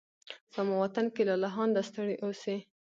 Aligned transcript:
زما 0.55 0.73
وطن 0.83 1.05
کې 1.15 1.21
لالهانده 1.29 1.81
ستړي 1.89 2.15
اوسې 2.25 2.55